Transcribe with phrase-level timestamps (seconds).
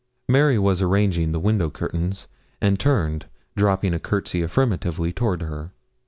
[0.27, 2.27] Mary was arranging the window curtains,
[2.59, 5.73] and turned, dropping a courtesy affirmatively toward her.